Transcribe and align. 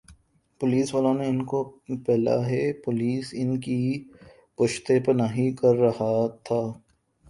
police 0.61 0.93
والوں 0.93 1.13
نے 1.13 1.25
ان 1.27 1.39
کو 1.51 1.59
پالا 2.05 2.35
ھے 2.47 2.61
پولیس 2.85 3.33
ان 3.41 3.59
کی 3.61 3.79
پشت 4.59 4.91
پناہی 5.05 5.51
کررہا 5.59 6.13
تھا 6.45 6.61